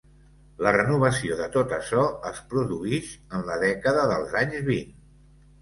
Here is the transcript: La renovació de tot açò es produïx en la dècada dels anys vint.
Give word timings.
La 0.67 0.71
renovació 0.75 1.37
de 1.41 1.49
tot 1.57 1.75
açò 1.77 2.05
es 2.31 2.41
produïx 2.55 3.13
en 3.39 3.47
la 3.51 3.59
dècada 3.67 4.07
dels 4.15 4.35
anys 4.45 4.65
vint. 4.75 4.95